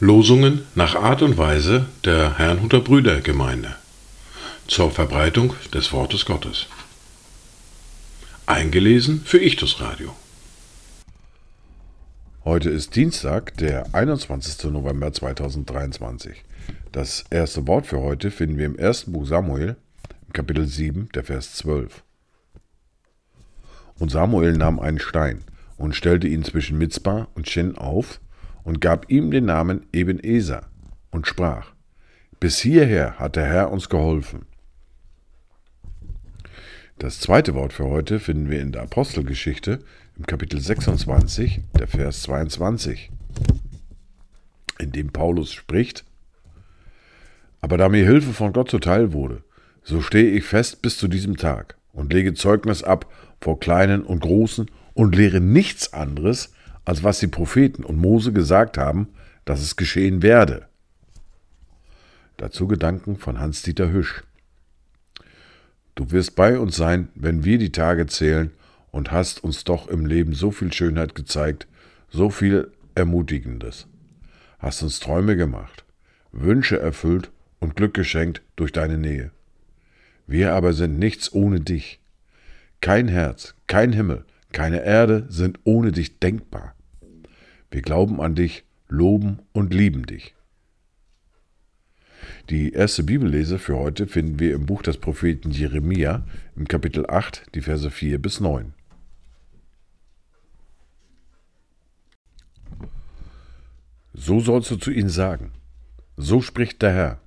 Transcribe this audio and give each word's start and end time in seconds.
Losungen 0.00 0.62
nach 0.74 0.94
Art 0.94 1.22
und 1.22 1.38
Weise 1.38 1.86
der 2.04 2.38
Herrnhuter 2.38 2.80
Brüdergemeinde 2.80 3.76
zur 4.66 4.90
Verbreitung 4.90 5.54
des 5.72 5.92
Wortes 5.92 6.24
Gottes. 6.24 6.66
Eingelesen 8.46 9.22
für 9.24 9.38
Ichtus 9.38 9.80
Radio. 9.80 10.14
Heute 12.44 12.70
ist 12.70 12.96
Dienstag, 12.96 13.56
der 13.58 13.94
21. 13.94 14.70
November 14.72 15.12
2023. 15.12 16.44
Das 16.92 17.24
erste 17.30 17.66
Wort 17.66 17.86
für 17.86 18.00
heute 18.00 18.30
finden 18.30 18.56
wir 18.56 18.66
im 18.66 18.78
ersten 18.78 19.12
Buch 19.12 19.26
Samuel, 19.26 19.76
Kapitel 20.32 20.66
7, 20.66 21.08
der 21.14 21.24
Vers 21.24 21.54
12. 21.54 22.02
Und 23.98 24.10
Samuel 24.10 24.56
nahm 24.56 24.78
einen 24.78 24.98
Stein 24.98 25.44
und 25.76 25.94
stellte 25.94 26.28
ihn 26.28 26.44
zwischen 26.44 26.78
Mitzbah 26.78 27.28
und 27.34 27.48
Shin 27.48 27.76
auf 27.76 28.20
und 28.64 28.80
gab 28.80 29.10
ihm 29.10 29.30
den 29.30 29.46
Namen 29.46 29.86
Ebenezer 29.92 30.66
und 31.10 31.26
sprach, 31.26 31.72
bis 32.40 32.58
hierher 32.58 33.18
hat 33.18 33.36
der 33.36 33.46
Herr 33.46 33.72
uns 33.72 33.88
geholfen. 33.88 34.46
Das 36.98 37.20
zweite 37.20 37.54
Wort 37.54 37.72
für 37.72 37.86
heute 37.86 38.18
finden 38.18 38.50
wir 38.50 38.60
in 38.60 38.72
der 38.72 38.82
Apostelgeschichte 38.82 39.80
im 40.16 40.26
Kapitel 40.26 40.60
26, 40.60 41.60
der 41.78 41.86
Vers 41.86 42.22
22, 42.22 43.10
in 44.80 44.90
dem 44.92 45.10
Paulus 45.10 45.52
spricht, 45.52 46.04
aber 47.60 47.76
da 47.76 47.88
mir 47.88 48.04
Hilfe 48.04 48.32
von 48.32 48.52
Gott 48.52 48.70
zuteil 48.70 49.12
wurde, 49.12 49.42
so 49.82 50.00
stehe 50.00 50.30
ich 50.30 50.44
fest 50.44 50.82
bis 50.82 50.98
zu 50.98 51.08
diesem 51.08 51.36
Tag 51.36 51.76
und 51.92 52.12
lege 52.12 52.34
Zeugnis 52.34 52.82
ab 52.82 53.06
vor 53.40 53.60
Kleinen 53.60 54.02
und 54.02 54.20
Großen 54.20 54.70
und 54.94 55.14
lehre 55.14 55.40
nichts 55.40 55.92
anderes, 55.92 56.52
als 56.84 57.04
was 57.04 57.18
die 57.18 57.26
Propheten 57.26 57.84
und 57.84 57.98
Mose 57.98 58.32
gesagt 58.32 58.78
haben, 58.78 59.08
dass 59.44 59.60
es 59.60 59.76
geschehen 59.76 60.22
werde. 60.22 60.66
Dazu 62.36 62.66
Gedanken 62.66 63.16
von 63.16 63.38
Hans-Dieter 63.40 63.92
Hüsch. 63.92 64.22
Du 65.94 66.10
wirst 66.12 66.36
bei 66.36 66.58
uns 66.58 66.76
sein, 66.76 67.08
wenn 67.14 67.44
wir 67.44 67.58
die 67.58 67.72
Tage 67.72 68.06
zählen 68.06 68.52
und 68.90 69.10
hast 69.10 69.42
uns 69.42 69.64
doch 69.64 69.88
im 69.88 70.06
Leben 70.06 70.32
so 70.32 70.50
viel 70.50 70.72
Schönheit 70.72 71.14
gezeigt, 71.14 71.66
so 72.10 72.30
viel 72.30 72.70
Ermutigendes. 72.94 73.86
Hast 74.58 74.82
uns 74.82 75.00
Träume 75.00 75.36
gemacht, 75.36 75.84
Wünsche 76.32 76.78
erfüllt 76.78 77.30
und 77.60 77.76
Glück 77.76 77.94
geschenkt 77.94 78.42
durch 78.56 78.72
deine 78.72 78.98
Nähe. 78.98 79.30
Wir 80.26 80.52
aber 80.54 80.72
sind 80.72 80.98
nichts 80.98 81.32
ohne 81.32 81.60
dich. 81.60 82.00
Kein 82.80 83.08
Herz, 83.08 83.54
kein 83.66 83.92
Himmel, 83.92 84.24
keine 84.52 84.84
Erde 84.84 85.26
sind 85.28 85.58
ohne 85.64 85.92
dich 85.92 86.20
denkbar. 86.20 86.74
Wir 87.70 87.82
glauben 87.82 88.20
an 88.20 88.34
dich, 88.34 88.64
loben 88.88 89.40
und 89.52 89.74
lieben 89.74 90.06
dich. 90.06 90.34
Die 92.50 92.72
erste 92.72 93.02
Bibellese 93.02 93.58
für 93.58 93.76
heute 93.76 94.06
finden 94.06 94.38
wir 94.38 94.54
im 94.54 94.64
Buch 94.64 94.82
des 94.82 94.96
Propheten 94.96 95.50
Jeremia 95.50 96.24
im 96.56 96.66
Kapitel 96.66 97.04
8, 97.08 97.54
die 97.54 97.60
Verse 97.60 97.90
4 97.90 98.22
bis 98.22 98.40
9. 98.40 98.72
So 104.14 104.40
sollst 104.40 104.70
du 104.70 104.76
zu 104.76 104.90
ihnen 104.90 105.10
sagen, 105.10 105.52
so 106.16 106.40
spricht 106.40 106.80
der 106.80 106.92
Herr. 106.92 107.20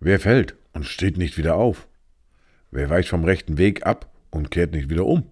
Wer 0.00 0.20
fällt 0.20 0.54
und 0.72 0.86
steht 0.86 1.16
nicht 1.16 1.36
wieder 1.36 1.56
auf? 1.56 1.88
Wer 2.70 2.90
weicht 2.90 3.08
vom 3.08 3.24
rechten 3.24 3.58
Weg 3.58 3.84
ab 3.86 4.13
und 4.34 4.50
kehrt 4.50 4.72
nicht 4.72 4.90
wieder 4.90 5.06
um? 5.06 5.24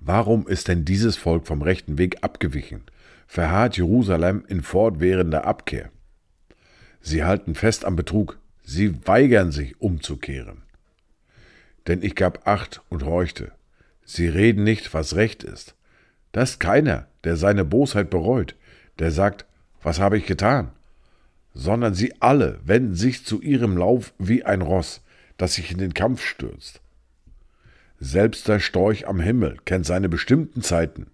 Warum 0.00 0.46
ist 0.46 0.68
denn 0.68 0.84
dieses 0.84 1.16
Volk 1.16 1.46
vom 1.46 1.62
rechten 1.62 1.96
Weg 1.96 2.18
abgewichen? 2.22 2.82
Verharrt 3.26 3.76
Jerusalem 3.76 4.44
in 4.48 4.62
fortwährender 4.62 5.46
Abkehr? 5.46 5.90
Sie 7.00 7.24
halten 7.24 7.54
fest 7.54 7.84
am 7.84 7.96
Betrug, 7.96 8.38
sie 8.62 9.06
weigern 9.06 9.52
sich 9.52 9.80
umzukehren. 9.80 10.62
Denn 11.86 12.02
ich 12.02 12.14
gab 12.14 12.46
Acht 12.46 12.82
und 12.88 13.04
horchte. 13.04 13.52
Sie 14.04 14.28
reden 14.28 14.64
nicht, 14.64 14.92
was 14.92 15.16
recht 15.16 15.42
ist. 15.42 15.74
Da 16.32 16.42
ist 16.42 16.60
keiner, 16.60 17.06
der 17.24 17.36
seine 17.36 17.64
Bosheit 17.64 18.10
bereut, 18.10 18.56
der 18.98 19.10
sagt, 19.10 19.46
was 19.82 20.00
habe 20.00 20.18
ich 20.18 20.26
getan? 20.26 20.70
Sondern 21.54 21.94
sie 21.94 22.14
alle 22.20 22.58
wenden 22.64 22.94
sich 22.94 23.24
zu 23.24 23.40
ihrem 23.40 23.76
Lauf 23.76 24.12
wie 24.18 24.44
ein 24.44 24.60
Ross, 24.60 25.02
das 25.36 25.54
sich 25.54 25.70
in 25.70 25.78
den 25.78 25.94
Kampf 25.94 26.22
stürzt. 26.22 26.80
Selbst 28.06 28.48
der 28.48 28.60
Storch 28.60 29.08
am 29.08 29.18
Himmel 29.18 29.56
kennt 29.64 29.86
seine 29.86 30.10
bestimmten 30.10 30.60
Zeiten. 30.60 31.06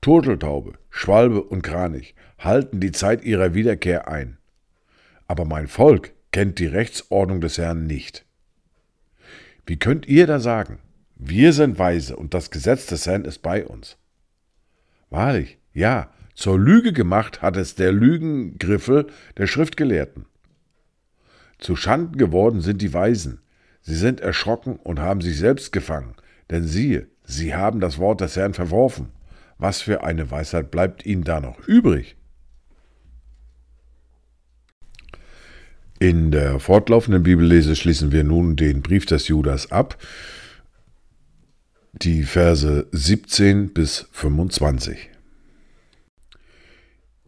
Turteltaube, 0.00 0.72
Schwalbe 0.90 1.40
und 1.40 1.62
Kranich 1.62 2.16
halten 2.36 2.80
die 2.80 2.90
Zeit 2.90 3.22
ihrer 3.22 3.54
Wiederkehr 3.54 4.08
ein. 4.08 4.36
Aber 5.28 5.44
mein 5.44 5.68
Volk 5.68 6.10
kennt 6.32 6.58
die 6.58 6.66
Rechtsordnung 6.66 7.40
des 7.40 7.58
Herrn 7.58 7.86
nicht. 7.86 8.26
Wie 9.66 9.78
könnt 9.78 10.06
ihr 10.06 10.26
da 10.26 10.40
sagen, 10.40 10.80
wir 11.14 11.52
sind 11.52 11.78
weise 11.78 12.16
und 12.16 12.34
das 12.34 12.50
Gesetz 12.50 12.86
des 12.86 13.06
Herrn 13.06 13.24
ist 13.24 13.40
bei 13.40 13.64
uns? 13.64 13.96
Wahrlich, 15.10 15.58
ja, 15.74 16.10
zur 16.34 16.58
Lüge 16.58 16.92
gemacht 16.92 17.40
hat 17.40 17.56
es 17.56 17.76
der 17.76 17.92
Lügengriffel 17.92 19.06
der 19.36 19.46
Schriftgelehrten. 19.46 20.26
Zu 21.58 21.76
Schanden 21.76 22.18
geworden 22.18 22.62
sind 22.62 22.82
die 22.82 22.92
Weisen, 22.92 23.43
Sie 23.84 23.96
sind 23.96 24.20
erschrocken 24.20 24.76
und 24.76 24.98
haben 24.98 25.20
sich 25.20 25.36
selbst 25.36 25.70
gefangen, 25.70 26.14
denn 26.50 26.64
siehe, 26.64 27.06
sie 27.22 27.54
haben 27.54 27.80
das 27.80 27.98
Wort 27.98 28.22
des 28.22 28.34
Herrn 28.34 28.54
verworfen. 28.54 29.12
Was 29.58 29.82
für 29.82 30.02
eine 30.02 30.30
Weisheit 30.30 30.70
bleibt 30.70 31.04
ihnen 31.04 31.22
da 31.22 31.40
noch 31.40 31.60
übrig? 31.68 32.16
In 36.00 36.32
der 36.32 36.60
fortlaufenden 36.60 37.22
Bibellese 37.22 37.76
schließen 37.76 38.10
wir 38.10 38.24
nun 38.24 38.56
den 38.56 38.80
Brief 38.80 39.04
des 39.04 39.28
Judas 39.28 39.70
ab, 39.70 39.98
die 41.92 42.24
Verse 42.24 42.88
17 42.90 43.74
bis 43.74 44.08
25. 44.12 45.10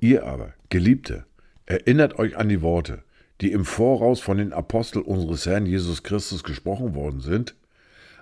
Ihr 0.00 0.25
aber, 0.25 0.55
Geliebte, 0.71 1.27
erinnert 1.66 2.19
euch 2.19 2.37
an 2.37 2.49
die 2.49 2.62
Worte, 2.62 3.03
die 3.41 3.53
im 3.53 3.65
Voraus 3.65 4.21
von 4.21 4.39
den 4.39 4.53
Aposteln 4.53 5.05
unseres 5.05 5.47
Herrn 5.47 5.67
Jesus 5.67 6.03
Christus 6.03 6.43
gesprochen 6.43 6.95
worden 6.95 7.21
sind, 7.21 7.55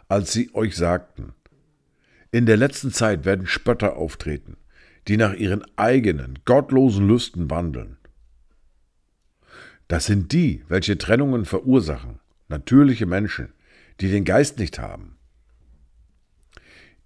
als 0.09 0.33
sie 0.33 0.51
euch 0.55 0.77
sagten, 0.77 1.35
in 2.31 2.47
der 2.47 2.57
letzten 2.57 2.91
Zeit 2.91 3.25
werden 3.25 3.47
Spötter 3.47 3.97
auftreten, 3.97 4.57
die 5.07 5.17
nach 5.17 5.35
ihren 5.35 5.65
eigenen, 5.77 6.41
gottlosen 6.45 7.07
Lüsten 7.07 7.49
wandeln. 7.49 7.97
Das 9.87 10.07
sind 10.07 10.33
die, 10.33 10.65
welche 10.69 10.99
Trennungen 10.99 11.45
verursachen, 11.45 12.19
natürliche 12.49 13.07
Menschen, 13.07 13.53
die 14.01 14.11
den 14.11 14.25
Geist 14.25 14.59
nicht 14.59 14.79
haben. 14.79 15.17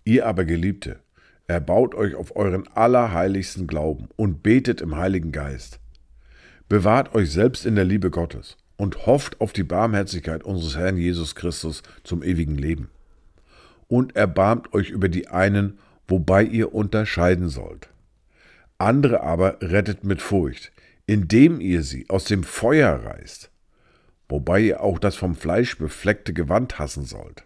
Ihr 0.05 0.27
aber, 0.27 0.47
Geliebte, 0.47 1.01
erbaut 1.47 1.95
euch 1.95 2.15
auf 2.15 2.35
euren 2.37 2.67
allerheiligsten 2.69 3.67
Glauben 3.67 4.09
und 4.17 4.43
betet 4.43 4.81
im 4.81 4.97
Heiligen 4.97 5.33
Geist. 5.33 5.81
Bewahrt 6.69 7.15
euch 7.15 7.33
selbst 7.33 7.65
in 7.65 7.77
der 7.77 7.85
Liebe 7.85 8.11
Gottes 8.11 8.59
und 8.77 9.07
hofft 9.07 9.41
auf 9.41 9.55
die 9.55 9.63
Barmherzigkeit 9.63 10.45
unseres 10.45 10.77
Herrn 10.77 10.99
Jesus 10.99 11.35
Christus 11.35 11.83
zum 12.05 12.23
ewigen 12.23 12.57
Leben. 12.57 12.91
Und 13.89 14.17
erbarmt 14.17 14.75
euch 14.75 14.91
über 14.91 15.09
die 15.09 15.29
einen, 15.29 15.79
wobei 16.07 16.43
ihr 16.43 16.75
unterscheiden 16.75 17.49
sollt. 17.49 17.89
Andere 18.77 19.23
aber 19.23 19.57
rettet 19.63 20.05
mit 20.05 20.21
Furcht, 20.21 20.71
indem 21.07 21.61
ihr 21.61 21.83
sie 21.83 22.05
aus 22.11 22.25
dem 22.25 22.45
Feuer 22.45 23.03
reißt, 23.03 23.51
wobei 24.29 24.61
ihr 24.61 24.83
auch 24.83 24.99
das 24.99 25.17
vom 25.17 25.37
Fleisch 25.37 25.79
befleckte 25.79 26.35
Gewand 26.35 26.79
hassen 26.79 27.05
sollt. 27.05 27.45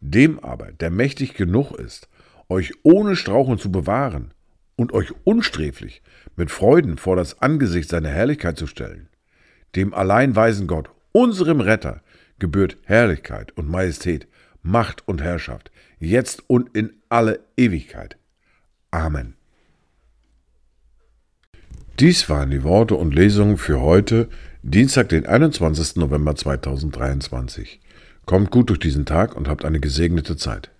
Dem 0.00 0.38
aber, 0.40 0.72
der 0.72 0.90
mächtig 0.90 1.34
genug 1.34 1.72
ist, 1.72 2.08
euch 2.48 2.72
ohne 2.82 3.16
Strauchen 3.16 3.58
zu 3.58 3.70
bewahren 3.70 4.33
und 4.76 4.92
euch 4.92 5.12
unsträflich 5.24 6.02
mit 6.36 6.50
Freuden 6.50 6.98
vor 6.98 7.16
das 7.16 7.40
Angesicht 7.40 7.88
seiner 7.88 8.08
Herrlichkeit 8.08 8.58
zu 8.58 8.66
stellen. 8.66 9.08
Dem 9.76 9.94
allein 9.94 10.36
weisen 10.36 10.66
Gott, 10.66 10.90
unserem 11.12 11.60
Retter, 11.60 12.02
gebührt 12.38 12.76
Herrlichkeit 12.84 13.52
und 13.56 13.68
Majestät, 13.68 14.26
Macht 14.62 15.06
und 15.06 15.22
Herrschaft, 15.22 15.70
jetzt 15.98 16.42
und 16.48 16.74
in 16.76 16.94
alle 17.08 17.40
Ewigkeit. 17.56 18.16
Amen. 18.90 19.34
Dies 22.00 22.28
waren 22.28 22.50
die 22.50 22.64
Worte 22.64 22.96
und 22.96 23.14
Lesungen 23.14 23.56
für 23.56 23.80
heute, 23.80 24.28
Dienstag, 24.62 25.10
den 25.10 25.26
21. 25.26 25.96
November 25.96 26.34
2023. 26.34 27.80
Kommt 28.26 28.50
gut 28.50 28.70
durch 28.70 28.80
diesen 28.80 29.04
Tag 29.04 29.36
und 29.36 29.46
habt 29.46 29.64
eine 29.64 29.78
gesegnete 29.78 30.36
Zeit. 30.36 30.70